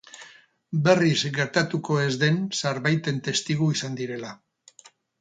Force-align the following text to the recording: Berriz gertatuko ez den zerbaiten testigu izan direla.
Berriz 0.87 1.19
gertatuko 1.35 1.99
ez 2.05 2.09
den 2.25 2.41
zerbaiten 2.63 3.23
testigu 3.31 3.71
izan 3.79 4.03
direla. 4.05 4.37